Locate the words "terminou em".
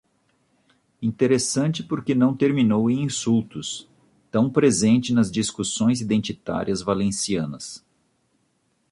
2.35-3.03